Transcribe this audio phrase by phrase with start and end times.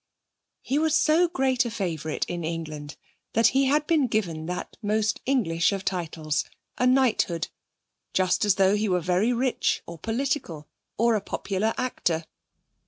[0.63, 2.97] He was so great a favourite in England
[3.33, 6.43] that he had been given that most English of titles,
[6.79, 7.49] a knighthood,
[8.11, 10.67] just as though he were very rich, or political,
[10.97, 12.25] or a popular actor.